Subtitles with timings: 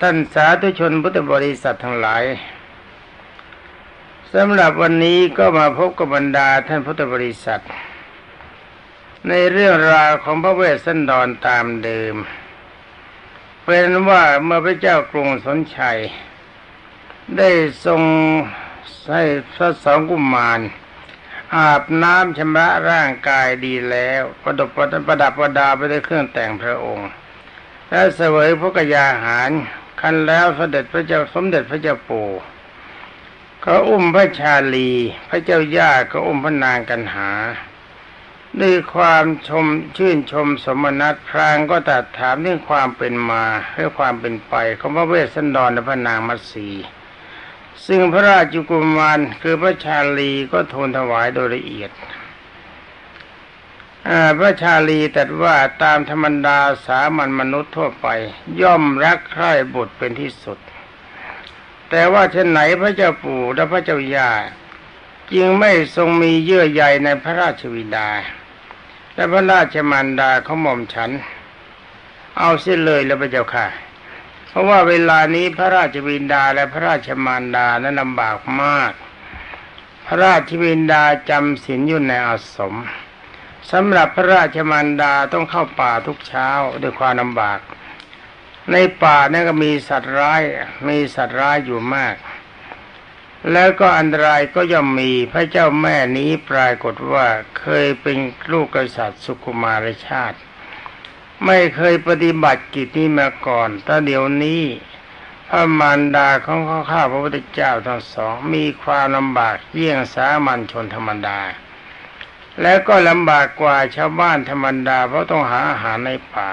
[0.00, 2.24] ท่านสาธุชนพุทธบริษัททั้งหลาย
[4.34, 7.62] สำหรับวันนี้ก็มาพบกับบรรดาท่านพุทธบริษัท
[9.28, 12.14] ในเรื่องราวของพระเวสสันดรตามเดิม
[13.64, 15.98] เป็นว่าเมื่อพระเจ้ากรุงสนชัย
[17.36, 17.50] ได้
[17.84, 18.02] ทรง
[19.12, 19.22] ให้
[19.54, 20.60] พระสองกุมาร
[21.56, 27.10] อาบน้ำชำระร่างกายดีแล้ว ประดับประดับประดาไปด้วยเครื่องแต่งพระองค์
[27.94, 29.50] และเสวยพระกยาหาร
[30.00, 32.30] คันแล้วเสด็จพระเจ้าสมเด็จพระเจ้าปู่
[33.64, 34.90] ก็อุ้มพระชาลี
[35.28, 37.30] พระเจ้าย่าก็อุ้มพระนางกันหา
[38.60, 46.68] ด้วยความชมชื่นชมสมนัตพรางก็ตัดถามเรื่องความเป็นมาเรื่องความเป็นไปของพระเวสสันดรและพระนางมัตสี
[47.86, 51.90] ซึ่งพระราชกุมารคือพระชาลีก็ทูลถวายโดยละเอียด
[54.38, 58.06] พระชาลีแต่ว่าตามธรรมดาสามัญมนุษย์ทั่วไป
[58.60, 60.58] ย่อมรักใคร่บุตรเป็นที่สุด
[61.90, 64.30] แต่ว่าเช่นไหนพระเจ้าปู่และพระเจ้าย่า
[65.32, 68.08] จึงไม่ทรงมีเยื่อใยในพระราชวิดา
[69.14, 71.10] และพระราชมารดาเขาหม่อมฉัน
[72.38, 73.66] เอาเสียเลยแล้วพระเจ้าค่ะ
[74.48, 78.92] เพราะว่าเวลานี้พระราชวินดาและพระราชมารดานั้นลำบากมาก
[80.06, 82.74] พระราชวินดาจำศีลอยู่ในอาสม
[83.70, 86.48] สำหรับพระราชมารดาต้องเข้าป่าทุกเช้า
[86.82, 87.60] ด้วยความลำบาก
[88.72, 90.42] ในป่านี่ก็มีสัตว์ร้าย
[90.88, 92.16] มีสัตว์ร้ายอยู่มาก
[93.52, 97.26] แล้วก็อันตรายก็ย่อมมีพระเจ้าแม่นี้ปรากฏว่า
[97.58, 98.16] เคยเป็น
[98.52, 100.38] ลูกกษัตริย์สุขุมารชาติ
[101.46, 104.62] ไม่เคยปฏิบัติกิจนี้มาก่อนแต่เดี๋ยวนี้
[105.48, 106.60] พระมารดาของ
[106.90, 111.40] ข้าพระพุทธเจ้าทั้งสองมีความลำบากเยี่ยงสามัญชนธรรมดา
[112.60, 116.52] แล้วก็ลำบากกว่าชาวบ้านธรรมดาเพราะต้องหาอาหารในป่า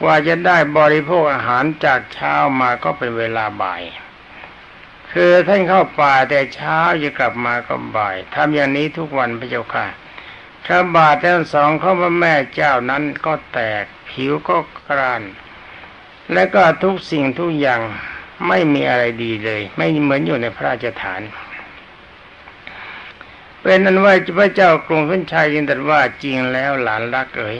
[0.00, 3.82] กว่าจะได้บริโภคอาหารจากเช้ามาก็เป็นเวลาบ่าย
[5.12, 9.86] คือท่านเข้าป่าแต่เช้าจะกลับมาก็บ่ายทำอย่างนี้ทุกวันพระเจ้าค่ะ
[10.66, 14.56] ข้าบาททั้งสองเขาพระแม่เจ้านั้นก็แตกผิวก็
[14.88, 15.22] กราน
[16.32, 17.80] และก็ทุกสิ่งทุกอย่าง
[18.48, 21.20] ไม่มีอะไรดีเลย ไม่เหมือนอยู่ในพระราชฐาน
[23.62, 27.58] เป็นนั้นว่าพระเจ้ากรุงพินชัยยินแต่ว่าจริงแล้วหลานรักเอ๋ย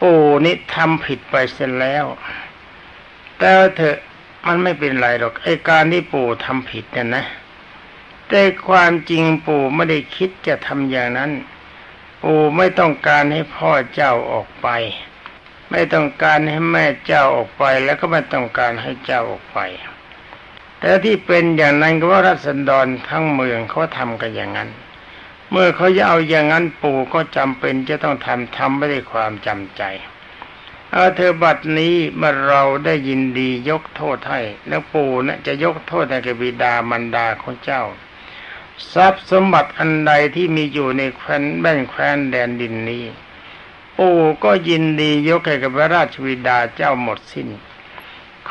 [0.00, 2.04] ปู่นี่ทำผิดไปเสียแล้ว
[3.38, 3.98] แต่เถอะ
[4.46, 7.24] มันไม่เป็นไรหรอกไอการที่ปู่ทำผิดเนี่ยนะ
[8.28, 11.30] แต่ความจริงปู่ไม่ได้คิดจะทำอย่างนั้น
[12.22, 14.68] ปู่ไม่ต้องการให้พ่อเจ้าออกไป
[15.70, 19.58] ไม่ต้องการให้แม่เจ้าออกไป แล้วก็ไม่ต้องการให้เจ้าออกไป
[20.86, 24.70] แต่ที่เป็นอย่างนั้นก็ว่ารัศดรทั้งเมืองเขาทำกันอย่างนั้น
[25.50, 29.82] เมื่อเขาจะเอาอย่างนั้นปู่ก็จำเป็นจะต้องทำทำไม่ได้ความจำใจ
[30.92, 37.82] เอาเธอบัดนี้เมื่อเราได้ยินดียกโทษให้แล้วปู่นะ่ะจะยกโทษให้กับบิดามารดาของเจ้า
[38.92, 43.04] ทรัพย์สมบัติอันใดที่มีอยู่ในแคว้นแบ่งแคว้นแดนดินนี้
[43.98, 47.48] ปู่ก็ยินดียกให้กับพระราชวิดาเจ้าหมดสิ้น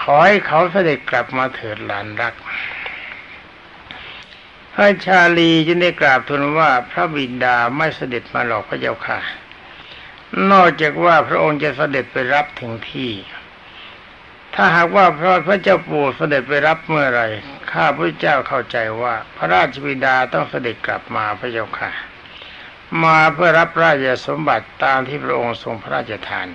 [0.07, 2.33] ขอให้เขาเสด็จกลับมาเถิดหลานรัก
[4.73, 9.19] พระชาลีจึงได้กราบทูลว่าพระบิดาไม่เสด็จมาหรอกพระเจ้าค่ะ
[10.51, 13.11] นอกจากว่าพระองค์จะเสด็จไปรับถึงที่
[14.55, 17.21] ถ้าหากว่าพระพระเจ้าปู่เสด็จไปรับเมื่อไร
[17.71, 21.91] ข้าพระเจ้าเข้าใจว่า พระราชบิดาต้องเสด็จกลับมาพระเจ้าค่ะ
[23.03, 26.47] มาเพื่อรับราชสมบัติตามที่พระองค์ทรงพระราชทาน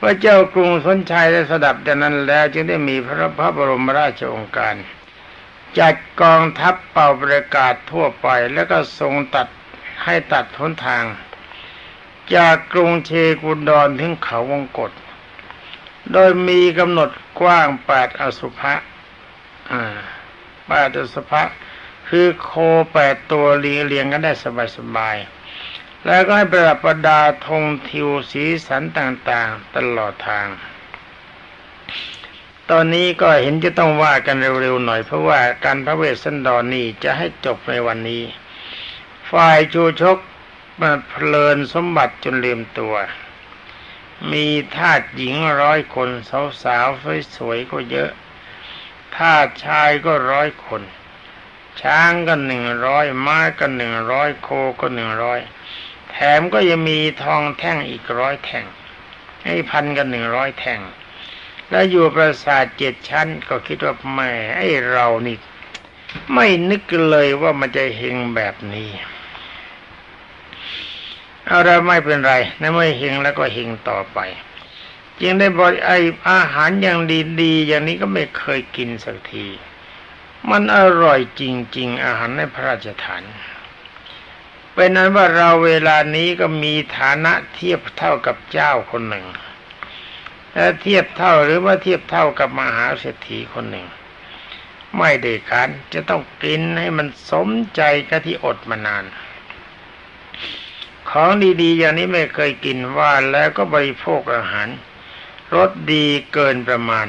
[0.00, 4.74] พระเจ้ากรุงสนชัยได้สดับดังนั้นแล้ว จึงได้มีพระพระบรมราชองค์การ
[5.78, 9.48] จัดกองทัพเป่าประกาศทั่วไป แล้วก็ทรงตัด
[10.04, 11.04] ให้ตัดทนทาง
[12.34, 13.10] จากกรุงเช
[13.42, 14.90] กุนดอนถึงเขาวงกฏ
[16.12, 17.10] โดยมีกำหนด
[17.40, 18.74] กว้างแปดอสุภะ
[20.68, 21.42] แปดอสุภะ
[22.08, 22.50] คือโค
[22.92, 24.32] แปดตัวเรียงเรียงกันได้
[24.76, 25.37] สบายๆ
[26.06, 30.48] แล้วก็ให้ประดับประดาธงทิวสีสันต่างๆ ตลอดทาง
[32.70, 38.22] ตอนนี้ก็เห็นจะต้องว่ากันเร็วๆหน่อยเพราะว่าการพระเวสสันดรนนี่จะให้จบในวันนี้
[39.30, 40.18] ฝ่ายชูชก
[40.80, 42.94] มาเพลินสมบัติจนลืมตัว
[44.32, 44.46] มี
[44.76, 46.10] ทาสหญิงร้อยคน
[46.62, 48.10] สาวๆสวยๆก็เยอะ
[49.16, 50.82] ทาสชายก็ร้อยคน
[51.80, 54.48] ช้างก็หนึ่งร้อยม้าก็หนึ่งร้อยโค
[54.80, 55.40] ก็หนึ่งร้อย
[56.10, 58.66] แถมก็ยังมีทองแท่งอีกร้อยแท่ง
[59.44, 60.80] ให้พันกันหนึ่งร้อยแท่ง
[61.70, 64.60] แล้วอยู่ปราสาทเจ็ดชั้น ก็คิดว่าแม่ไอ
[64.90, 65.36] เรานี่
[66.34, 68.90] ไม่นึกเลยว่ามันจะเฮงแบบนี้
[71.46, 74.18] เอาเรไม่เป็นไรนะไม่เฮงแล้วก็เฮงต่อไป
[75.20, 75.92] จึงได้บอกไอ
[76.30, 76.98] อาหารอย่าง
[77.40, 79.46] ดีๆอย่างนี้ก็ไม่เคยกินสักที
[80.50, 81.42] มันอร่อยจ
[81.76, 83.22] ริง ๆ อาหารในพระราชทาน
[84.80, 89.26] เป็นนั้นว่าเราเวลานี้ก็มีฐานะเทียบเท่ากับเจ้าคนหนึ่ง
[90.54, 93.86] และเทียบเท่าหรือว่าเทียบเท่ากับมหาเศรษฐีคนหนึ่ง
[94.98, 99.04] ไม่ได้การจะต้องกินให้มันสมใจกับที่อดมานาน
[101.10, 101.30] ของ
[101.62, 104.68] ดีๆอย่างนี้ไม่เคยกินว่าแล้วก็บริโภคอาหาร
[105.56, 107.08] รสดีเกินประมาณ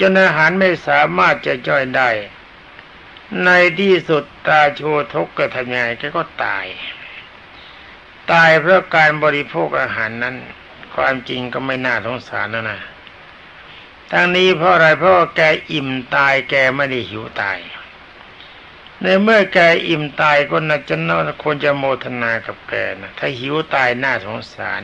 [0.00, 2.10] จนอาหารไม่สามารถจะย่อยได้
[3.44, 4.80] ในที่สุดตาโช
[5.14, 6.66] ทกกระทำยังไงแกก็ตาย
[8.32, 10.36] ตายเพราะการบริโภคอาหารนั้น
[10.94, 12.80] ความจริงก็ไม่น่าสงสารนะนะ
[14.10, 15.40] ทั้งนี้เพราะอะไรเพราะแก
[15.72, 17.58] อิ่มตายแกไม่ได้หิวตาย
[19.02, 19.58] ในเมื่อแก
[19.88, 24.82] อิ่มตายก็น่าจะน่าควรจะโมทนากับแกนะถ้าหิวตายน่าสงสาร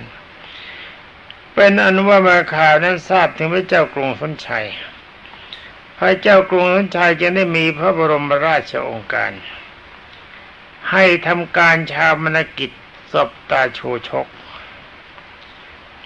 [1.54, 4.66] เป็นอนุว่ามาข่าวนั้นทราบถึงพระเจ้ากรุงสนชัย
[5.98, 9.32] พระเจ้ากรุงสนชัยจะได้มีพระบรมราชองค์การ
[10.90, 12.70] ให้ทำการชาวนกิจ
[13.12, 14.26] ศพตาโชชก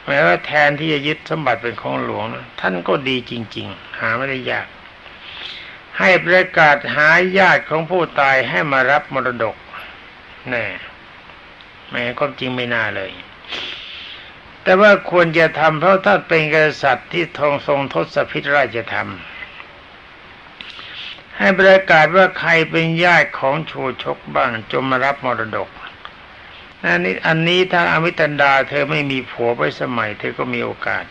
[0.06, 2.26] แม้ว่าแทนที่จะยึดสมบัติเป็นของหลวง
[2.60, 4.66] ท่านก็ดีจริง ๆ หาไม่ได้ยาก
[5.98, 7.08] ให้ประกาศหา
[7.38, 9.56] ญาติของผู้ตายให้มารับมรดก
[10.48, 10.66] แน่
[11.90, 13.12] แม้ความจริงไม่น่าเลย
[14.62, 19.10] แต่ว่าควรจะทำเพราะท่านเป็นกษัตริย์ที่ทองทรงทศพิธราชธรรม
[21.38, 25.68] ให้ประกาศว่าใครเป็นญาติของโชชกบ้างจงมารับมรดก
[26.84, 31.04] อันนี้อันนี้ถ้าอมิตันดา เธอไม่มีผัวไปสมัย เธอก็มีโอกาส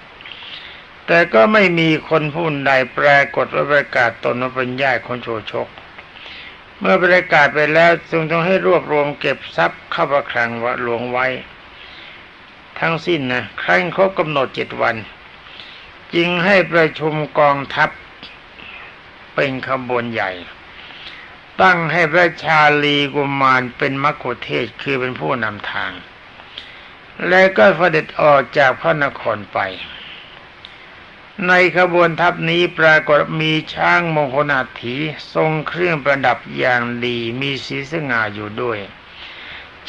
[1.07, 5.67] แต่ก็ไม่มีคนผู้ใดปรากฏว่าประกาศตนว่าเป็นญาติของโชชก
[6.79, 10.49] เมื่อประกาศไปแล้วจึงต้องให้รวบรวมเก็บทรัพย์เข้าประคลัง
[10.81, 11.27] หลวงไว้
[12.79, 14.95] ทั้งสิ้นนะครั้งครบกำหนดเจ็ดวัน
[16.15, 17.89] จึงให้ประชุมกองทัพ
[19.39, 20.31] เป็นขบวนใหญ่
[21.61, 25.91] ตั้งให้พระชาลีกุมารเป็นมัคคุเทศคือเป็นผู้นำทาง
[27.27, 29.59] และก็เสด็จออกจากพระนครไป
[31.47, 34.95] ในขบวนทัพนี้ปรากฏมีช้างมงคลอาถี
[35.33, 38.79] ทรงเครื่องประดับอย่างดีมีสีสง่าอยู่ด้วย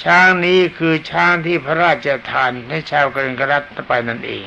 [0.03, 4.47] ช้างนี้คือช้างที่พระราชทานให้ชาวกริงกรัตไปนั่นเอง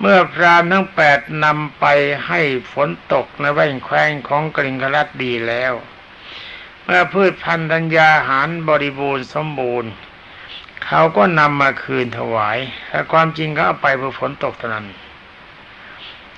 [0.00, 1.86] เมื่อพรามทั้งแปดนำไป
[2.26, 2.40] ให้
[2.72, 5.72] ฝนตกในแว่นแคว้งของกริงกรัตดีแล้ว
[6.84, 9.90] เมื่อพืชพันธัญญาหารบริบูรณ์สมบูรณ์
[10.86, 12.58] เขาก็นำมาคืนถวาย
[12.88, 14.86] แต่ความจริงก็เอาไปเพื่อฝนตกเท่านั้น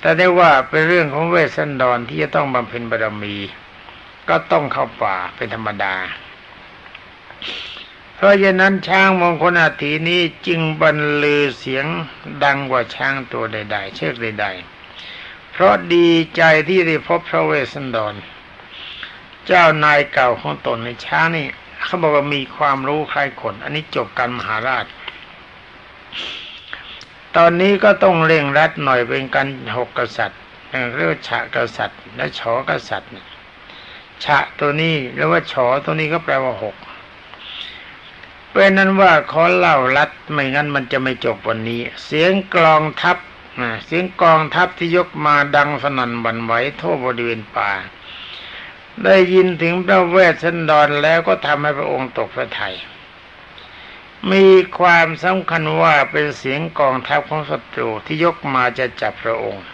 [0.00, 3.36] แต่ได้ว่าเป็นเรื่องของเวสันดรที่จะต้องบำเพ็ญบารมี
[4.28, 5.94] ก็ต้องเข้าป่าเป็นธรรมดา
[8.22, 11.86] เพราะฉะนั้นช้างมงคลอาถีนี้จึงบรรลือเสียง
[12.44, 14.46] ดังกว่าช้างตัวใด ๆ เชือกใด
[14.98, 18.14] ๆ เพราะดีใจที่ได้พบพระเวสสันดร
[19.46, 21.46] เจ้านายเก่าของตนในช้างนี่
[21.84, 24.86] เขาบอกว่ามีความรู้ใครคน อันนี้จบการมหาราช
[27.36, 30.40] ตอนนี้ก็ต้องเร่งรัดหน่อยเป็นการหกกษัตริย์
[30.94, 33.10] เรียกว่าฉะกษัตริย์ และฉอกษัตริย์
[34.24, 36.76] ฉะตัวนี้หรือว่าฉอตัวนี้ก็แปลว่าหก
[38.52, 43.16] เป็นนั้นว่าขอเล่าลัดไม่งั้นมันจะไม่จบวันนี้ เสียงกลองทัพ
[43.84, 47.70] เสียงกลองทัพที่ยกมาดังสนั่นบันไหวทั่วบริเวณป่า
[49.04, 52.76] ได้ยินถึงพระเวสสันดรแล้วก็ทำให้พระองค์ตกพระทยัย
[54.32, 54.44] มี
[54.78, 59.66] ความสำคัญว่าเป็นเสียงกองทัพของศัตรูที่ยกมาจะจับพระองค์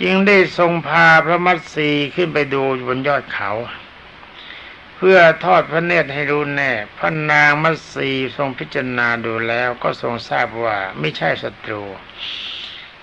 [0.00, 3.50] จึงได้ทรงพาพระมัตสีขึ้นไปดูบนยอดเขา
[5.02, 11.82] เพื่อทอดพระเนตรให้รู้แน่ พระนางมัสีทรงพิจารณาดูแล้วก็ทรงทราบว่าไม่ใช่ศัตรู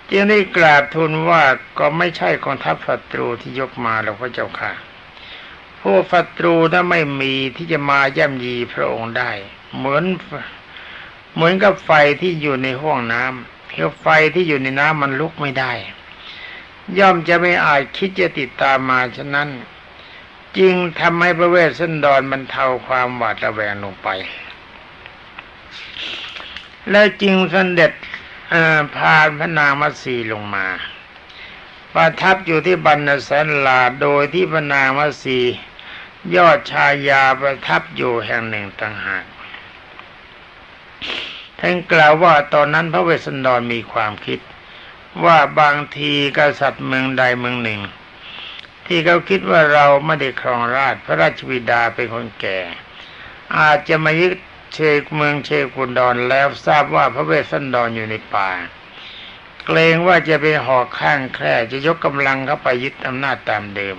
[0.09, 1.43] จึงได้กราบทูลว่า
[1.79, 4.71] ก็ไม่ใช่กองทัพศัตรูที่ยกมาหรอกพระเจ้าค่ะ
[5.81, 9.31] พวกศัตรูนั้นไม่มีที่จะมาย่ำยีพระองค์ได้
[9.75, 10.03] เหมือน
[11.35, 15.73] เหมือนกับไฟที่อยู่ในห้องน้ำเที่ยวไฟที่อยู่ในน้ำมันลุกไม่ได้
[16.99, 19.49] ย่อมจะไม่อาจคิดจะติดตามมาฉะนั้น
[20.59, 24.09] จึงทำให้พระเวสสันดรมันเทาความหวาดระแวงลงไป
[26.91, 27.91] และจึงสันเด็จ
[28.95, 30.67] พาพระนางมัสีลงมา
[31.93, 35.39] ประทับอยู่ที่บรรณสันลาโดยที่พระนางมัสี
[36.35, 39.25] ยอดชายาประทับอยู่แห่งหนึ่งต่างหาก
[41.59, 44.39] ท่านกล่าวว่าตอนนั้นพระเวสสันดรมีความคิด
[45.25, 47.79] ว่าบางทีกษัตริย์เมืองใดเมืองหนึ่ง
[48.87, 52.59] ที่เขาคิดว่าเราไม่ได้ครองราชพระราชบิดาเป็นคนแก่
[53.57, 54.33] อาจจะมายึด
[54.73, 58.49] เชกเมืองเชกุนดอนแล้วทราบว่าพระเวสสันดรออยู่ในป่า
[59.65, 63.97] เกรงว่าจะไปหอกข้างแคร่จะยกกำลังเข้าไปยึดอำนาจตามเดิม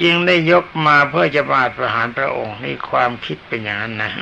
[0.00, 4.12] จึงได้ยกมาเพื่อจะมาประหารพระองค์นี่ความคิดเป็นอย่างนั้นนะ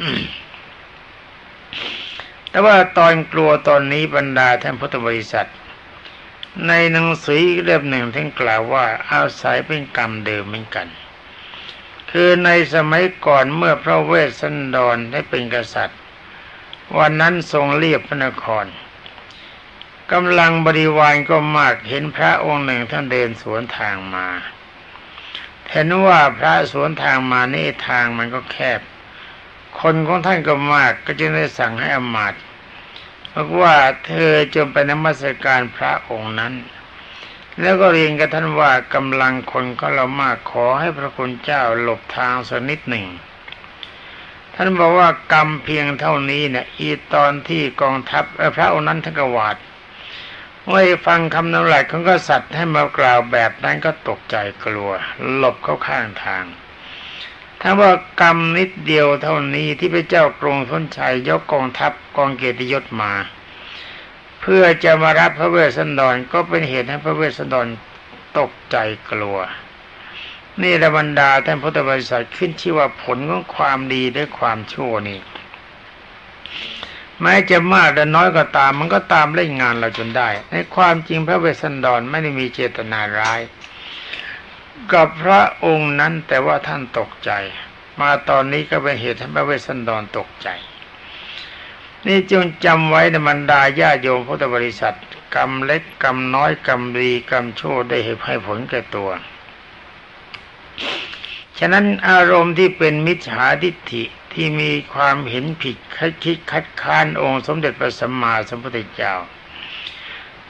[2.51, 5.49] แต่ว่าตอนกลัวตอนนี้บรรดาท่านพุทธบริษัท
[6.67, 10.89] ในหนังสือเล่มหนึ่งท่านกล่าวว่าอาศัยเป็นกรรมเดิมเหมือนกัน
[12.11, 16.01] คือในสมัยก่อนเมื่อพระเวสสันดรได้เป็นกษัตริย์
[16.99, 18.67] วันนั้นทรงเรียบพระนคร
[20.13, 24.27] กำลังบริวารก็มากเห็นพระองค์หนึ่งท่านเดินสวนทางมา
[25.71, 28.81] เห็นว่าพระสวนทางมานี่ทางมันก็แคบ
[29.81, 32.39] คนของท่านก็มากก็จึงได้สั่งให้อมาตย
[33.41, 33.77] บอกว่า
[34.07, 36.55] เธอจงไปนมัสการพระองค์นั้น
[37.61, 43.07] แล้วก็เรียนกับท่านว่ากำลังคนก็เรามากขอให้พระคุณเจ้าหลบทางสักนิดหนึ่ง
[44.55, 48.25] ท่านบอกว่ากรรมเพียงเท่านี้เนี่ยอีตอนที่กองทัพ
[48.57, 49.57] พระองค์นั้นท่านกวาด
[50.67, 54.91] เมื่อฟังคำนำหลักของกษัตริย์ให้มากล่าวแบบนั้นก็ตกใจกลัว
[55.37, 56.45] หลบเข้าข้างทาง
[57.61, 63.13] ถ้าว่ากรรมนิดเดียวเท่านี้ที่พระเจ้ากรุงทนชัยยกกองทัพกองเกียรติยศมา
[64.41, 67.67] เพื่อจะมารับพระเวสสันดรก็เป็นเหตุให้พระเวสสันดร
[68.39, 68.77] ตกใจ
[69.11, 69.39] กลัว
[70.63, 75.21] นี่ระบรรดาท่านพุทธบริษัทขึ้นชื่อว่าผลของความดีด้วยความชั่วนี่
[77.23, 83.41] แม้จะมากหรือน้อยก็ตาม มันก็ตามเล่นงานเราจนได้ ในความจริงพระเวสสันดรไม่ได้มีเจตนาร้าย
[84.93, 87.31] กับพระองค์นั้นแต่ว่าท่านตกใจ
[88.01, 90.49] มาตอนนี้ก็เป็นเหตุให้พระเวสสันดรตกใจ
[92.07, 94.97] นี่จงจำไว้ในบรรดาญาโยมพุทธบริษัท
[95.35, 99.11] กรรมเล็กกรรมน้อยกรรมดีกรรมชั่วได้เหตุให้ผลแก่ตัว
[101.59, 105.77] ฉะนั้นอารมณ์ที่เป็นมิจฉาทิฏฐิที่มีความเห็นผิด
[106.25, 109.15] คิดคัดค้านองค์สมเด็จพระสัมมาสัมพุทธเจ้า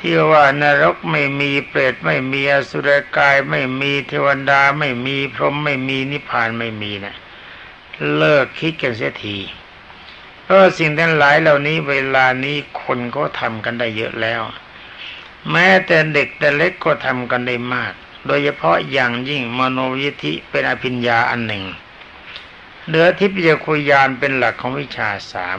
[0.00, 7.14] ที่ว่านรกไม่มีเปรตไม่มีอสุรกายไม่มีเทวดาไม่มีพรหมไม่มีนิพพานไม่มีนะ
[8.16, 9.38] เลิกคิดกันเสียที
[10.42, 14.42] เพราะสิ่งทั้งหลายเหล่านี้เวลานี้คนก็ทำกันได้เยอะแล้ว
[15.50, 17.92] แม้แต่เด็กแต่เล็กก็ทำกันได้มาก
[18.26, 21.64] โดยเฉพาะอย่างยิ่งมโนยิธิเป็นอภิญญาอันหนึ่ง
[22.86, 25.58] เหลือทิพยคุยานเป็นหลักของวิชาสาม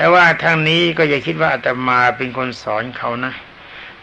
[0.00, 3.32] แต่ว่าทางนี้ก็อย่าคิดว่าอาตมาเป็นคนสอนเขานะ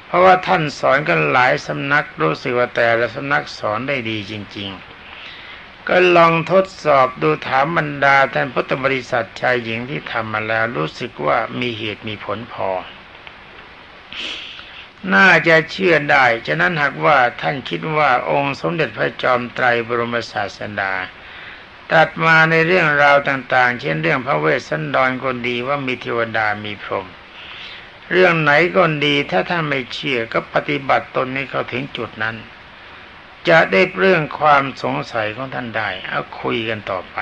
[0.06, 4.70] เพราะว่าท่านสอนกันหลายสำนักรู้สึกว่าแต่ละสำนักสอนได้ดีจริง
[5.28, 12.70] ๆ ก็ลองทดสอบดูถามบรรดาท่านพุทธบริษัทชายหญิงที่ทำมาแล้วรู้สึกว่ามีเหตุมีผลพอ
[15.14, 20.94] น่าจะเชื่อได้ ฉะนั้นหากว่าท่านคิดว่าองค์สมเด็จพระจอมไตรบรมศาสดา
[21.94, 27.08] ตัดมาในเรื่องราวต่างๆ เช่นเรื่องพระเวสสันดรคนดีว่ามีเทวดามีพรหม
[28.12, 32.36] เรื่องไหนก็ดีถ้าท่านไม่เชื่อก็ปฏิบัติตนนี้เขาถึงจุดนั้น
[33.50, 37.18] จะได้เรื่องความสงสัยของท่านได้เอาคุยกันต่อไป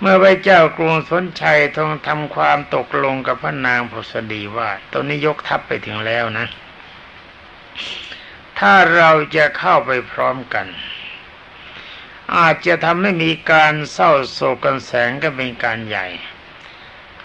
[0.00, 6.46] เมื่อพระเจ้ากรุงสนชัยทรงทำความตกลงกับพระนางพุษดีว่าตอนนี้ยกทัพไปถึงแล้วนะ
[8.58, 10.66] ถ้าเราจะเข้าไปพร้อมกัน
[12.36, 16.06] อาจจะทำให้มีการเศร้าโศกกันแสงก็เป็นการใหญ่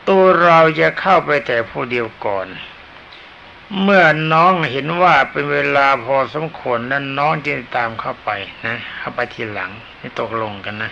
[0.10, 2.48] ตัวเราจะเข้าไปแต่ผู้เดียวก่อน
[3.82, 8.29] เมื่อน้องเห็นว่าเป็นเวลาพอสมควรนั้นน้องจึงตามเข้าไป
[8.65, 10.91] นะเข้าไปทีหลังนี่ตกลงกันนะ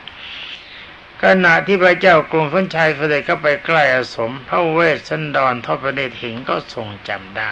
[1.23, 7.51] ขณะที่พระเจ้ากรุงพนชัยเสด็จเข้าไปใกล้อสม พระเวสสันดรทอดพระเนตรเห็นก็ทรงจำได้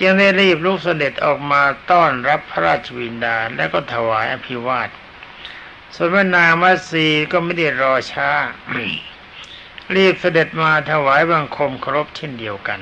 [0.00, 4.88] จึงได้รีบลุกเสด็จออกมาต้อนรับพระราชวินดาและก็ถวายอภิวาท
[5.96, 8.30] ส่วนพระนางมัสีก็ไม่ได้รอช้า
[9.96, 12.80] รีบเสด็จมาถวายบังคมครบเช่นเดียวกัน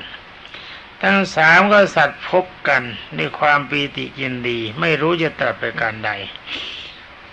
[1.02, 2.82] ทั้งสามก็สัตว์พบกัน
[3.18, 6.10] ด้วยความปีติยินดี ไม่รู้จะตรัสไปการใด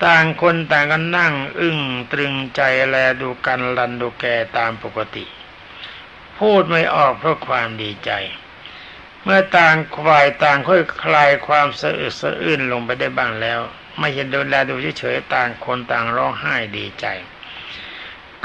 [0.06, 1.80] ต่างคนต่างกันนั่ง อึ้ง
[2.12, 4.26] ตรึงใจแลดูกันลันดูแก
[4.58, 5.26] ตามปกติ
[6.40, 8.12] พูดไม่ออกเพราะความดีใจ
[9.24, 13.62] เมื่อต่างควายต่างค่อยคลายความสะอึกสะอื้นลงไปได้บ้างแล้ว
[14.00, 17.06] ไม่เห็นดูแลดูเฉยๆต่างคนต่างร้องไห้ดีใจ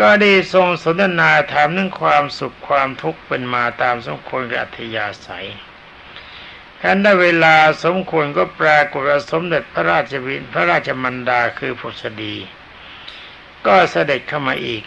[0.00, 5.48] ก็ได้ทรงสนทนาถามเรื่องความสุขความทุกข์เป็นมาตามสมควรกับอัธยาศัย
[6.80, 12.36] ท่านได้เวลาสมควรก็ปรากฏสมเด็จพระราชวินพระราชมันดาคือพุทธดี
[13.66, 14.84] ก็เสด็จเข้ามาอีก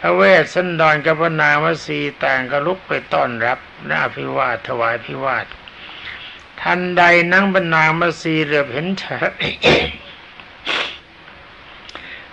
[0.00, 5.46] พระเวสสันดรกับพระนางวสีต่างก็ลุกไปต้อนรับหน้าพิวาทถวายพิวาท
[6.62, 7.02] ทันใด
[7.32, 9.30] นั่งบรรนางมาสีเรือเห็นฉาก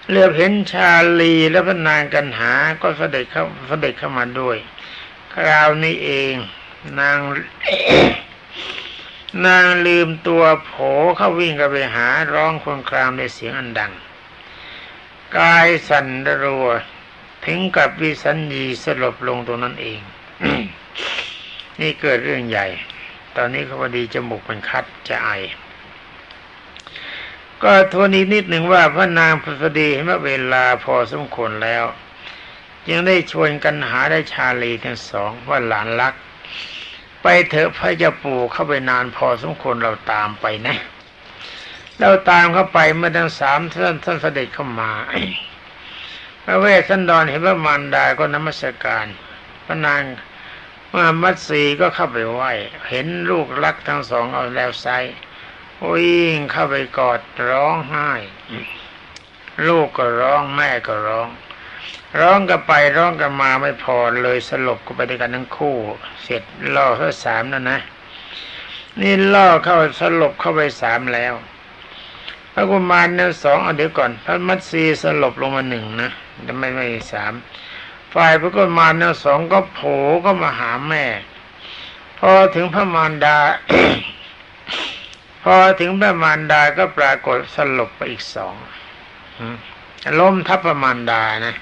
[0.10, 4.58] เลือบเห็นชาลีและพระนางกันหา ก็เสด็จเข้าเสด็จเข้ามาด้วย
[5.34, 6.34] คราวนี้เอง
[7.00, 7.18] นาง
[9.46, 10.72] นางลืมตัวโผ
[11.18, 13.92] เข้าวิ่งกันไปหาร้องคนครามในเสียงอันดัง
[15.38, 16.08] กายสั่น
[16.44, 16.68] รัว
[17.46, 20.00] ถึงกับวิสัญญีสลบลงตรงนั้นเอง
[21.80, 22.68] นี่เกิดเรื่องใหญ่
[23.42, 25.30] อนนี้เขาพอดีจมูกมันคัดจะไอ
[27.64, 31.84] ก็ทวนอีกนิดหนึ่งว่าพระนางพระดีเมื่อเวลาพอสมควรแล้ว
[32.90, 36.14] ยังได้ชวนกันหาได้ชาลีทั้งสองว่าหลานรัก
[37.22, 40.78] ไปเถอะพระเจ้าปู่เข้าไปนานพอสมควรเราตามไปนะ
[42.00, 44.92] เราตามเข้าไปเมื่อทั้งสามท่านท่านเสด็จเข้ามา
[46.44, 49.06] พระเวสสันดรเห็นพระมารดาก็นมัสการ
[49.66, 50.02] พระนาง
[50.94, 52.52] มามัตสีก็เข้าไปไหว้
[52.90, 54.88] เห็นลูกรักทั้งสองเอาแล้วไซ
[55.92, 58.10] วิ่งเข้าไปกอดร้องไห้
[59.68, 61.30] ลูกก็ร้องแม่ก็ร้อง
[62.20, 65.78] ร้องกันไปร้องกันมาไม่พอเลยสลบก็ไปด้วยกันทั้งคู่
[66.24, 66.44] เสร็จ
[66.76, 67.80] ล่อเข้าสามแล้วนะ
[69.00, 71.34] นี่ล่อเข้าสลบเข้าไปสามแล้ว
[72.54, 76.10] พระกุมารเนี่ยสองเอาเดี๋ยวก่อน พระมัตสีสลบลงมาหนึ่งนะ
[76.44, 77.34] แต่ไม่ไม่สาม
[78.14, 81.06] ฝ่ายพระกุมารเนี่ยสองก็โผล่ก็มาหาแม่
[82.20, 83.38] พอถึงพระมารดา
[85.44, 88.56] พอถึงพระมารดาก็ปรากฏสลบไปอีกสอง
[90.20, 91.56] ล้มทับพระมารดานะ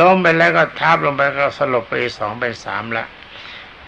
[0.00, 3.06] ล้มไปแล้วก็ทับลงไปก็สลบไปสองเป็นสามละ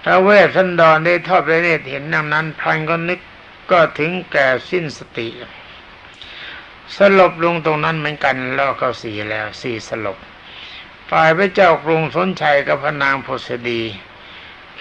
[0.02, 3.21] พระเวสสันดรได้ทอดไปเนตเห็นดังนั้นพลันก็นึก
[3.71, 5.28] ก็ถึงแก่สิ้นสติ
[6.97, 10.19] สลบลงตรงนั้นเหมือนกันแล้วก็สี่แล้วสี่สลบ
[11.16, 13.83] ฝ่ายพระเจ้ากรุงสนชัยกับพนางโพสดี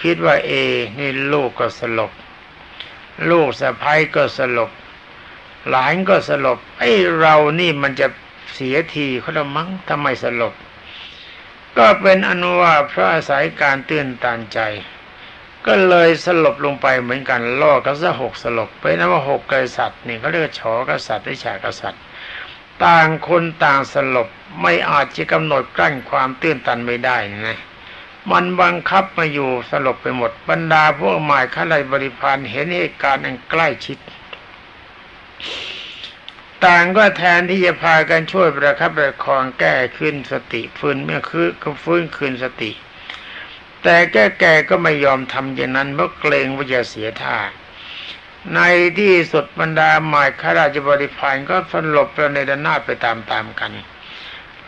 [0.02, 0.52] คิดว่าเอ
[0.98, 2.12] นี่ลูกก็สลบ
[3.30, 4.70] ลูกสะพ้ายก็สลบ
[5.68, 8.06] หลานก็สลบไอ้เรานี่มันจะ
[8.54, 10.54] เสียทีเขาละมั้งทำไมสลบ
[11.78, 14.58] ก็เป็นอนุว่าพระอาศัยการเตือนตานใจ
[15.66, 22.02] ก็เลยสลบลงไปเหมือนกันล่อกันซะหกสลบเป็นนว่าหกกษัตริย์นี่เขาเรียกฉอกษัตริย์หรือฉากษัตริย์
[22.84, 24.28] ต่างคนต่างสลบ
[24.62, 27.58] ไม่อาจจะกำหนดกลั้นความตื้นตันไม่ได้นะ
[28.30, 33.98] มันบังคับมาอยู่สลบไปหมดบรรดาพวกหมายข้าราชบริพารเห็นเหตุการณ์อันใกล้ชิด
[36.64, 42.70] ต่างก็แทนที่จะพากันช่วยประคับประคองแก้ขึ้นสติฟื้นเมื่อคือก็ฟื้นคืนสติ
[43.82, 47.38] แต่แก้แก่ก็ไม่ยอมทำอย่างนั้นเพราะเกรงว่าจะเสียท่า
[48.54, 48.60] ใน
[48.98, 53.12] ที่สุดบรรดาหมายข้าราชบริพารก็สลบประเนรนาไปตา
[53.44, 53.72] มๆกัน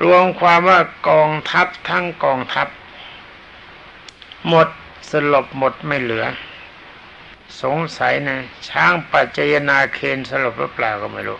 [0.02, 2.68] รวมความว่ากองทัพทั้งกองทัพ
[4.48, 4.68] หมด
[5.10, 6.24] สลบหมดไม่เหลือ
[7.62, 11.38] สงสัยนะ ช้างปัจจยนาเคนสลบหรือเปล่าก็ไม่รู้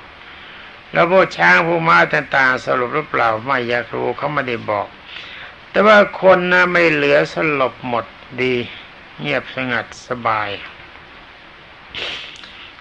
[0.93, 4.87] แล้วพวกช้างผู้ม้าต่างๆสลบหรือเปล่าไม่อยากรู้เขาไม่ได้บอก
[5.71, 8.05] แต่ว่าคนนะไม่เหลือสลบหมด
[8.43, 8.55] ดี
[9.21, 10.51] เงียบสงัดสบาย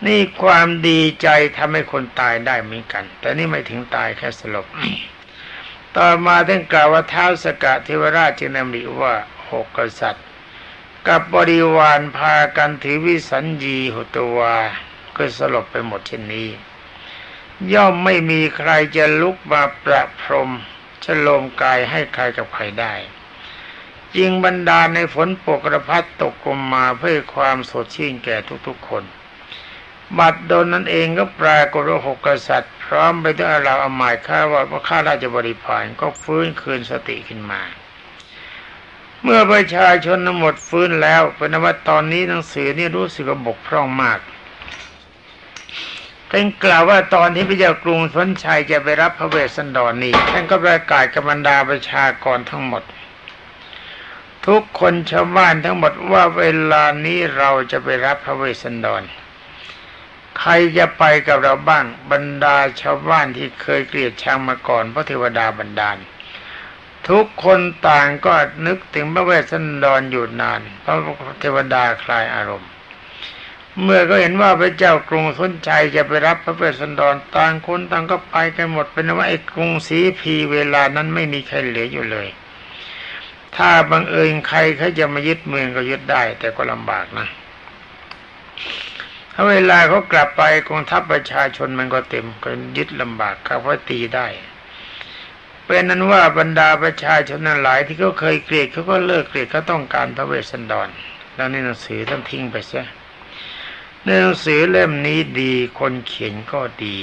[0.06, 4.68] นี่ความดีใจทำให้คนตายได้เหมือนกัน แต่นี่ไม่ถึงตายแค่สลบ
[5.98, 9.14] ต่อมาท่านกล่าวว่าเท้าสกะเทวราชจึงนำริว่า
[9.50, 10.26] หกกษัตริย์
[11.08, 14.56] กับบริวารพากันถือวิสัญญีหุตวา
[15.16, 16.50] ก็สลบไปหมดเช่นนี้
[17.74, 20.52] ย่อมไม่มีใครจะลุกมาประพรม
[21.04, 22.94] ชโลมกายให้ใครกับใครได้
[24.16, 28.38] จิงบรรดาในฝนปกระพัดตกลงมาเพื่อความสดชื่นแก่
[28.68, 29.04] ทุกๆคน
[30.18, 37.62] บัดโดนนั้นเองก็ปรากฏว่าหกกษัตริย์ พร้อมไปด้วยเราอมายข้าว่าข้าราชบริพารก็ฟื้นคืนสติขึ้นมา
[39.24, 44.20] เมื่อประชาชนทั้งหมดฟื้นแล้วเป็นว่าตอนนี้หนังสือนี่รู้สึกบกพร่องมาก
[46.30, 52.84] เป็นกล่าวว่าตอนที่พระเจ้ากรุงสนชัยจะไปรับพระเวสสันดรนนี้ท่านก็ประกาศกับบรรดาประชากรทั้งหมด
[54.48, 59.04] ทุกคนชาวบ้านทั้งหมดว่าเวลานี้เราจะไปรับพระเวสสันดร
[60.40, 65.98] ใครจะไปกับเราบ้างบรรดาชาวบ้านที่เคยเกลียดชังมาก่อนพระเทวดาบันดาล
[67.10, 68.34] ทุกคนต่างก็
[68.66, 70.96] นึกถึงพระเวสสันดรอยู่นาน พระ
[71.40, 72.72] เทวดาคลายอารมณ์
[73.82, 82.28] เมื่อก็เห็นว่าพระเจ้ากรุงสนชัยจะไปรับพระเวสสันดรต่างคนต่างก็ไปกันหมดเป็นว่าไอ้กรุงศรีพีเวลานั้นไม่มีใครเหลืออยู่เลย
[83.56, 87.28] ถ้าบังเอิญใครเขาจะมายึดเมืองก็ยึดได้ แต่ก็ลำบากนะ
[89.34, 94.28] ถ้าเวลาเขากลับไปกองทัพประชาชนมันก็เต็มก็ยึดลำบากเขาก็ตีได้
[95.66, 100.90] เป็นนั้นว่าบรรดาประชาชนนั้นหลายที่เขาเคยเกลียดเขาก็เลิกเกลียดเขาต้องการพระเวสสันดร
[101.36, 102.86] แล้วในหนังสือต้องทิ้งไปเสีย
[104.04, 106.98] ในหนังสือเล่มนี้ดีคนเขียนก็ดี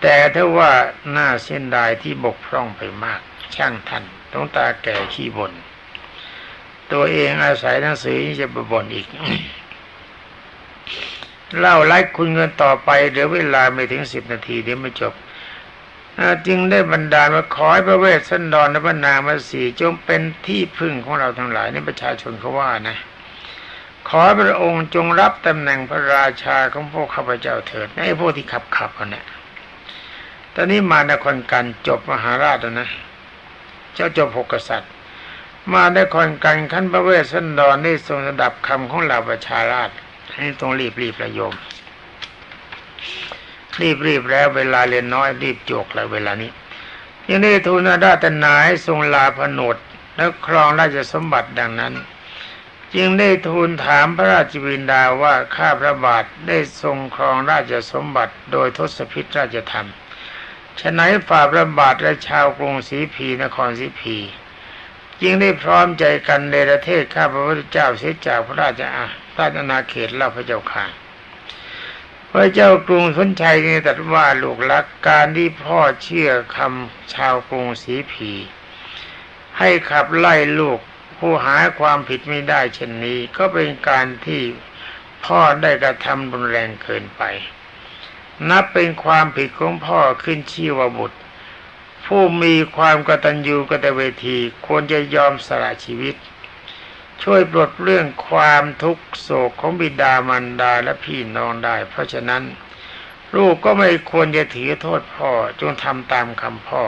[0.00, 0.72] แต่ถ้าว่า
[1.10, 3.20] หน้าเส้นดายที่บกพร่องไปมาก
[3.54, 5.52] ช่างทันต้องตาแก่ขี้บน่น
[6.92, 9.06] ตัวเองอาศัยหนังสือจะบ่นอีก
[11.58, 15.14] เล่าไล่คุณเงินต่อไปเดี๋ยวเวลาไม่ถึงสิบนาทีเดี๋ยวไม่จบ
[16.46, 22.96] จึงได้บรรดาลมาขอให้พระเวสสันดรและพระนางมาสีจงเป็นที่พึ่งของเราทั้งหลายนี่ประชาชนเขาว่านะ
[24.08, 29.26] ขอพระองค์จงรับตำแหน่งพระราชาของพวกข้าพเจ้าเถิดไอ้พวกที่ขับขับกันเนี่ย
[30.54, 32.88] ตอนนี้มานครกันจบมหาราชแล้วนะ
[33.94, 34.90] เจ้าจบหกกษัตริย์
[35.72, 39.90] มาได้คอนกันขั้นพระเวสสันดรได้ทรงระดับคำของเหล่าประชาราช
[40.36, 41.54] ให้ตรงรีบรีบระโยม
[43.80, 46.50] รีบรีบแล้วเวลาเรียนน้อยรีบจกแล้วเวลานี้
[47.28, 49.76] ยังได้ทูลราตนาให้ทรงลาพนด
[50.16, 51.94] แล้วครองราชสมบัติดังนั้น
[52.94, 59.88] จึงได้ทูลถามพระราชวินดาว่าข้าพระบาทได้ทรงครองราชสมบัติ โดยทศพิธราชธรรม
[60.80, 64.16] ฉะนั้นฝ่าพระบาทและชาวกรุงศรีพีนครศรีพี
[65.22, 69.06] จึงได้พร้อมใจกันในประเทศข้าพระพุทธเจ้าเสียจากพระราชอา
[69.38, 70.84] ราชนาเขตเล่าพระเจ้าค่ะ
[72.30, 78.32] พระเจ้ากรุงสนชัยนี่ตรัสว่าลูกรักการที่พ่อเชื่อคำชาวกรุงศรีพี
[79.58, 80.78] ให้ขับไล่ลูก
[81.18, 84.42] ผู้หาความผิดไม่ได้เช่นนี้ ก็เป็นการที่
[85.24, 87.22] พ่อได้กระทำรุนแรงเกินไป
[88.50, 91.18] นับเป็นความผิดของพ่อขึ้นชื่อว่าบุตร
[92.06, 96.14] ผู้มีความกตัญญูกตเวทีควรจะยอมสละชีวิต
[97.22, 102.42] ช่วยปลดเรื่องความทุกโศกของบิดามารดาและพี่น้องได้ เพราะฉะนั้น
[103.36, 106.84] ลูกก็ไม่ควรจะถือโทษพ่อจงทำตามคำพ่อ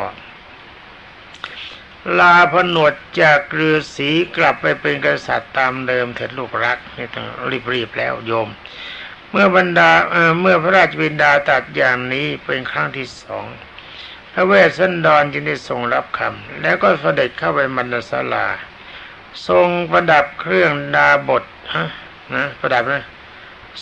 [2.18, 7.26] ลาพนวดจากฤาษีกลับไปเป็นกษัตริย์ตามเดิมเถิดลูกรักนี่ต้อง
[7.72, 8.48] รีบๆแล้วโยม
[9.30, 13.46] เมื่อบรรดาเเมื่อพระราชบิดาตัดอย่างนี้เป็นครั้งที่สอง
[14.32, 18.46] พระเวสสันดรจึงได้ทรงรับคำแล้วก็เสด็จเข้าไปมันสลา
[19.48, 21.44] ทรงประดับเครื่องดาบท
[21.74, 21.88] ฮะ
[22.34, 23.04] นะประดับนะ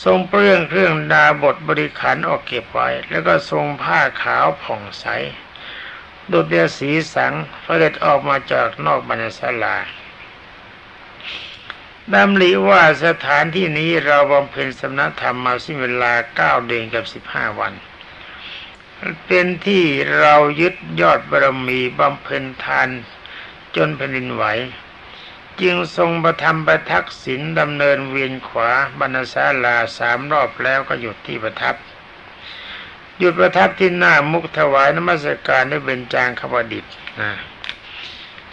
[0.04, 5.06] ทรงเปลื้องเครื่องดาบทบริขารออกเก็บไว้ แล้วก็ทรงผ้าขาวผ่องใส
[6.32, 9.76] ดุจเดียสีสังเสด็จออกมาจากนอกบรรณศาลา
[12.14, 17.72] ดำริว่าสถานที่นี้เราบำเพ็ญสมณธรรมมาสิ้นเวลาเก้าเดือนกับสิบห้าวัน
[19.26, 19.84] เป็นที่
[20.20, 22.88] เรายึดยอดบารมีบำเพ็ญทาน
[23.76, 24.44] จนแผ่นดินไหว
[25.60, 31.74] จึงทรงประทับประทักษิณดำเนินเวียนขวาบรรณศาลาสามรอบแล้วก็หยุดที่ประทับ
[33.18, 36.84] หยุดประทับที่หน้ามุกถวายนมัสการด้วยเบญจางขบดิษ
[37.20, 37.32] นะ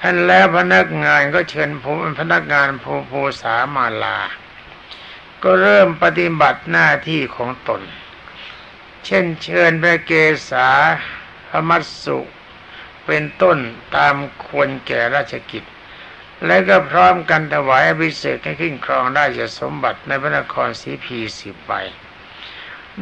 [0.02, 4.20] ท่านแล้วพนักงานก็เชิญผมเป็นพนักงานโพโพสามาลา
[5.44, 7.82] ก็เริ่มปฏิบัติหน้าที่ของตน
[9.06, 10.12] เช่นเชิญพระเก
[10.50, 10.70] ศา
[11.50, 12.20] พมัสสุ
[13.06, 13.58] เป็นต้น
[13.96, 15.64] ตามควรแก่ราชกิจ
[16.46, 21.72] และก็พร้อมกันถวายอภิเษกให้ขึ้นครองได้จะสมบัติในพระนครสีพีสิบใบ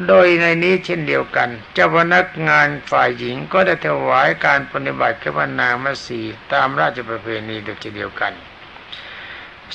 [0.07, 6.21] โดยในนี้เช่นเดียวกัน เจ้าพนักงานฝ่ายหญิงก็ได้ถวายการปฏิบัติกับนางมาสี
[6.53, 7.55] ตามราชประเพณี
[7.95, 8.33] เดียวกัน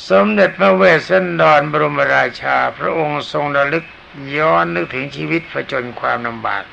[0.08, 3.84] สมเด็จพระเวสสันดรบรมราชา พระองค์ทรงระลึก
[4.36, 6.64] ย้อนนึกถึงชีวิตผจญความลำบาก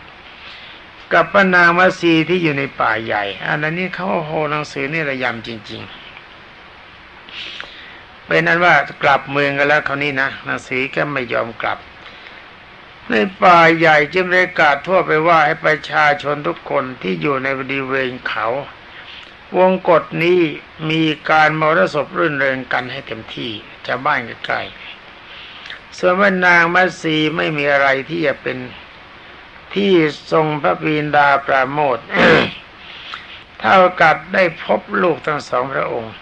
[1.13, 6.00] กับพระนางมาสีที่อยู่ในป่าใหญ่ อันนี้เขาโหหนังสือนี่ระยำจริง ๆ
[8.33, 11.77] เป็นนั้นว่ากลับเมืองกันแล้วเขานี้นะนางสีก็ไม่ยอมกลับ
[13.09, 18.47] ในป่าใหญ่จึงประกาศทั่วไปว่าให้ประชาชนทุกคนที่อยู่ในบริเวณเขา
[19.57, 20.39] วงกฎนี้
[20.89, 23.51] มีการมรสพรื่นเริงกันให้เต็มที่
[23.85, 28.57] ชาวบ้านใกล้ๆส่วนว่านางมัสีไม่มีอะไรที่จะเป็น
[29.75, 29.93] ที่
[30.31, 31.97] ทรงพระปีนดาปราโมท
[33.59, 36.13] เท่ากับได้พบลูกทั้งสองพระองค์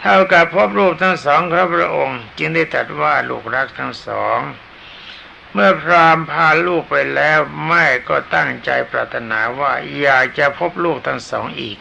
[0.00, 4.40] เท่ากับพบรูปทั้งสองพระพระองค์ จึงได้ตรัสว่าลูกรักทั้งสอง
[5.52, 11.78] เมื่อพรามพาลูกไปแล้วแม่ก็ตั้งใจปรารถนาว่าอยากจะพบลูกทั้งสองอีก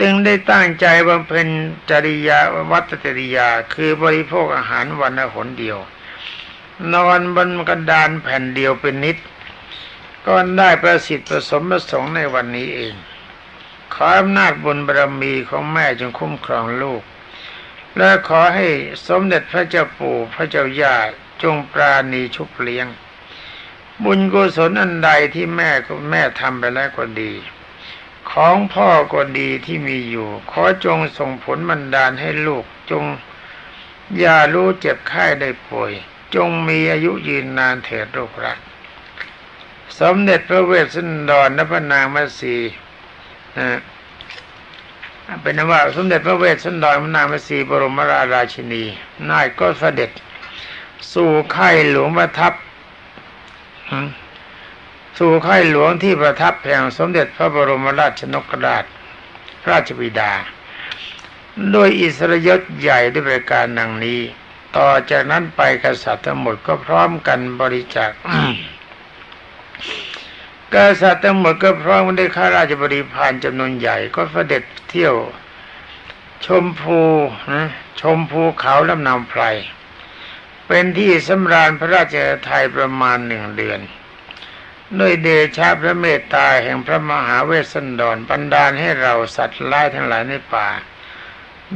[0.00, 1.48] จึงได้ตั้งใจบำเพ็ญ
[1.90, 2.38] จริยา
[2.70, 5.78] วัตจริยาคือบริโภคอาหารวันละหนเดียว
[6.92, 9.16] นอนบนกระดานแผ่นเดียวเป็นนิด
[10.26, 12.94] ก็ได้ประสิทธิ์ประสมประสงค์ในวันนี้เอง
[13.94, 17.02] ขออำนาจบุญบารมีของแม่จงคุ้มครองลูก
[17.96, 18.68] และขอให้
[19.06, 20.96] สมเด็จพระเจ้าปู่พระเจ้าย่า
[21.42, 22.86] จงปราณีชุบเลี้ยง
[24.04, 27.32] บุญกุศลอันใดที่แม่ก็แม่ทำไปแล้วก็ดี
[28.30, 33.04] ของพ่อก็ดีที่มีอยู่ ขอจงส่งผลบันดาลให้ลูกจง
[34.18, 35.92] อย่ารู้เจ็บไข้ได้ป่วย
[36.34, 38.58] จงมีอายุยืนนานเถิดลูกรัก
[40.00, 42.56] สมเด็จพระเวสสันดรและพระนางมัสี
[45.42, 48.82] เป็นนว่าสมเด็จพระเวสสันดรพระนางมัสีบรมราราชินี
[49.30, 50.10] นายก็เสด็จ
[51.12, 52.52] สู่ค่ายหลวงประทับ
[55.18, 58.84] สู่ค่ายหลวงที่ประทับแห่งสมเด็จพระบรมราชนกราช
[59.70, 60.32] ราชบิดา
[61.72, 64.20] โดยอิสรยศใหญ่ด้วยประการดังนี้
[64.76, 68.10] ต่อจากนั้นไปกษัตริย์ทั้งหมดก็พร้อมกันบริจาค
[70.74, 75.14] กษัตริย์ทั้งหมดก็พร้อมได้ข้าราชบริพารจำนวนใหญ่ก็เสด็จเที่ยว
[76.46, 77.00] ชมพู
[77.52, 77.66] นะ
[78.00, 79.42] ชมภูเขาลำนำไพร
[80.66, 83.80] เป็นที่สำราญพระราชไทยประมาณหนึ่งเดือน
[85.00, 90.68] ด้วยเดชะพระเมตตาแห่งพระมหาเวสสันดรบันดาลให้เราสัตว์ร้ายทั้งหลายในป่า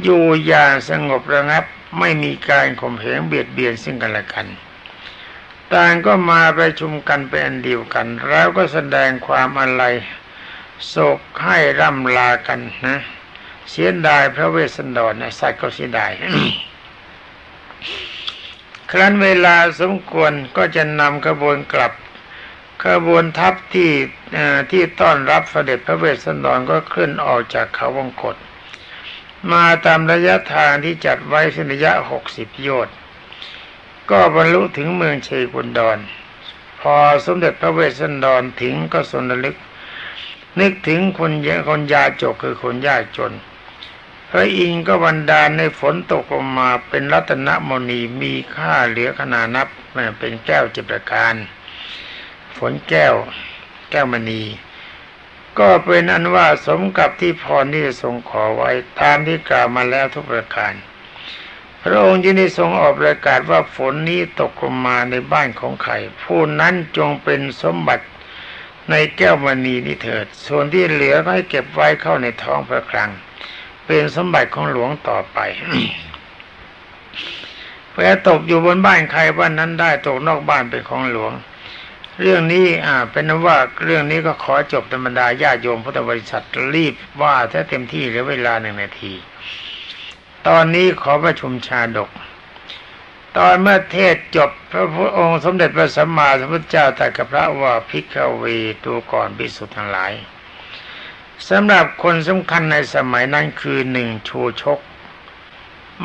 [0.03, 1.63] อยู่อย่างสงบระงับ
[1.99, 4.47] ไม่มีการข่มเหงเบียดเบียนซึ่งกันและกัน
[5.73, 9.83] ต่างก็มาประชุมกันเป็นอันเดียวกัน แล้วก็แสดงความอะไร
[10.87, 12.97] โศกให้ร่ำลากันนะ
[13.69, 16.11] เสียดายพระเวสสันดรนะสัตว์ก็เสียดาย
[18.91, 21.93] ครั้นเวลาสมควรก็จะนำขบวนกลับ
[22.85, 23.91] ขบวนทัพที่
[24.71, 28.35] ที่ต้อนรับเสด็จพระเวสสันดรก็ขึ้นออกจากเขาวงกฏ
[29.51, 32.95] มาตามระยะทางที่จัดไว้สิระยะหกสิบโยชน์
[34.11, 35.99] ก็บรรลุถึงเมืองเชกุนดอน
[36.81, 39.57] พอสมเด็จพระเวสสันดรถึงก็สนลึก
[40.59, 43.33] นึกถึงคนยคนยาจกคือคนยากจน
[44.29, 49.67] พระอินทร์ก็บันดาในฝนตกลงมาเป็นรัตนมณีมีค่าเหลือขนานับ
[50.19, 51.33] เป็นแก้วจิประการ
[52.57, 53.15] ฝนแก้ว
[53.89, 54.43] แก้วมณี
[55.59, 60.73] ก็เป็นอันว่าสมกับที่พรที่ทรงขอไว้ตามที่กล่าวมาแล้วทุกประการ
[61.89, 68.05] พระองค์จึงได้ทรงออกประกาศว่าฝนนี้ตกลงมาในบ้านของใครผู้นั้นจงเป็นสมบัติ
[68.89, 73.09] ในแก้วมณีนี้เถิด ส่วนที่เหลือก็ให้เก็บไว้เข้าในท้องพระคลัง
[73.85, 75.39] เป็นสมบัติของหลวงต่อไป
[77.91, 81.33] แพ้ตกอยู่บนบ้านใครบ้านนั้นได้ตกนอกบ้านเป็นของหลวง
[82.21, 89.13] เรื่องนี้อ่าเป็นนว่าเรื่องนี้ก็ขอจบธรรมดาญาโยมพุทธบริษัทรีบว่าถ้าเต็มที่เหลือเวลาหนึ่งนาที
[90.47, 92.09] ตอนนี้ขอประชุมชาดก
[93.37, 98.43] ตอนเมื่อเทศจบพระพุทธองค์สมเด็จพระสัมมาสัมพุทธเจ้าตรัสกับพระว่าพิกเว
[98.85, 100.13] ตัวก่อนพิสุทธ์ทั้งหลาย
[101.49, 104.79] สำหรับคนสำคัญในสมัยนั้นคือหนึ่งชูชก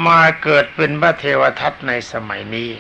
[0.07, 2.71] มาเกิดเป็นพระเทวทัตในสมัยนี้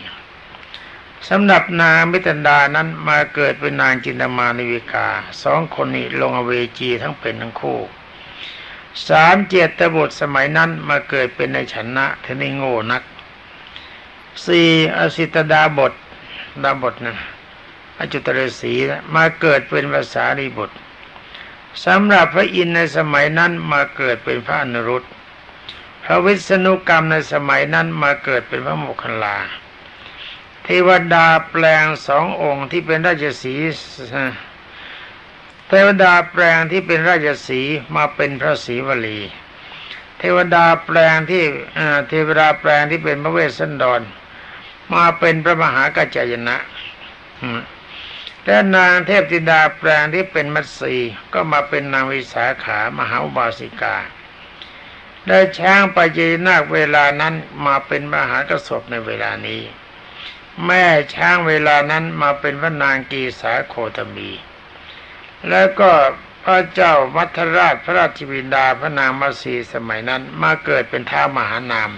[1.28, 5.08] สำหรับนางมิตันดานั้นมาเกิดเป็นนางจินตมานิวิกา
[5.42, 7.80] สองคนนี้ลงอเวจีทั้งเป็นทั้งคู่
[9.08, 13.02] สามเจตบุตรสมัยนั้นมาเกิดเป็นในชนะเทนิโง่นัก
[14.46, 15.92] สี่อสิตดาบท
[16.62, 17.16] ดาบทนะ
[17.98, 18.72] อจุตรศี
[19.14, 20.76] มาเกิดเป็นภาษารีบุตร
[21.84, 25.04] สำหรับพระอินทร์ในสมัยนั้นมาเกิดเป็นพระอนุรุต
[26.04, 29.36] พระวิษณุกรรมในสมัยนั้นมาเกิดเป็นพระโมคคัลลา
[30.64, 33.54] เทวดาแปลงสององค์ที่เป็นราชสี
[35.74, 37.60] เทวดาแปลงที่เป็นราชสี
[37.96, 39.18] มาเป็นพระศรีวลี
[40.18, 41.44] เทวดาแปลงที่
[42.08, 44.02] เทวดาแปลงที่เป็นพระเวสสันดร
[44.94, 46.56] มาเป็นพระมหากัจจายนะ
[48.44, 50.94] และนางเทพธิดาแปลงที่เป็นมัตสี
[51.34, 53.96] ก็มาเป็นนางวิสาขามหาอุบาสิกา
[55.26, 57.34] ได้ช้างไปเจนาคเวลานั้น
[57.66, 59.62] มาเป็นมหากระสบในเวลานี้
[60.66, 64.30] แม่ช้างเวลานั้นมาเป็นพระนางกีสาโคตมี
[65.48, 65.90] แล้วก็
[66.44, 71.90] พระเจ้ามัทราชพระราชบิดาพระนางมาสีสมัยนั้น มาเกิดเป็นท้ามหานาม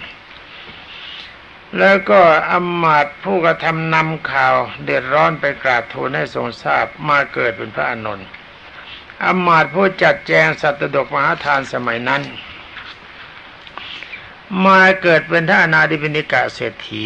[1.78, 2.52] แล้วก็อ
[2.82, 4.54] มาตผู้กระทำนำข่าว
[4.84, 8.26] เดือดร้อนไปกราบทูลให้ทรงทราบมาเกิดเป็นพระอานนท์
[9.24, 12.22] อมาตผู้จัดแจงสัตดกมหาทานสมัยนั้น
[14.66, 17.04] มาเกิดเป็นท่านาดิปินิกาเศรษฐี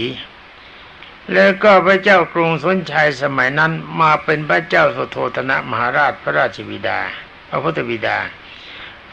[1.33, 7.01] แล้วก็พระเจ้ากรุงสนชัยสมัยนั้นมาเป็นพระเจ้าสุโธธนะมหาราชพระราชบิดา
[7.49, 8.19] พระพุทธบิดา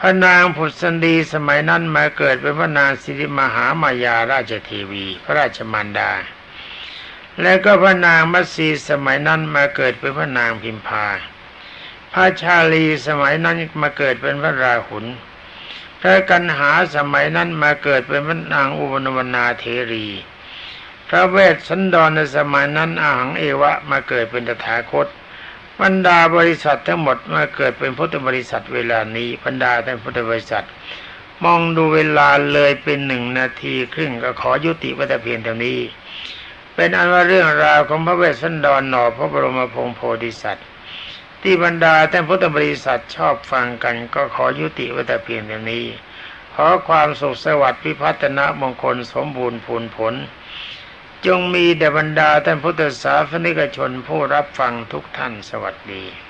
[0.00, 6.12] พระนางผุดสันดีสมัยนั้นมาเกิดเป็นพระนางสิริมหามายาราชเทวี พระราชมารดา
[7.42, 11.06] แล้วก็พระนางมัตสีสมัยนั้นมาเกิดเป็นพระนางพิมพา
[12.12, 15.04] พระชาลีสมัยนั้นมาเกิดเป็นพระราหุล
[16.00, 20.06] พระกันหาสมัยนั้นมาเกิดเป็นพระนางอุบลวนาเทรี
[21.08, 25.06] พระเวทสันดรในสมัยนั้นอาหังเอวะมาเกิดเป็นตถาคต
[25.82, 30.66] บรรดาบริษัททั้งหมดมาเกิดเป็นพุทธบริษัทเวลานี้บรรดาแต่พุทธบริษัท
[31.44, 35.78] มองดูเวลาเลยเป็นหนึ่งนาทีครึ่งก็ขอยุติไว้แต่เพียงเท่านี้
[36.74, 40.66] เป็นอันว่าเรื่องราวของพระเวสสันดรหน่อพระบรมพงโพธิสัตว์
[41.42, 45.84] ที่บรรดาแต่พุทธบริษัทชอบฟังกันก็ขอยุติไว้แต่เพียงเท่านี้
[46.54, 50.14] ขอความสุขสวัสดิ์พิพัฒนามงคลสมบูรณ์ผลผลผล
[51.26, 56.25] จงมีเดบรรดาท่านพุทธศาสนิกชนผู้รับฟังทุกท่านสวัสดี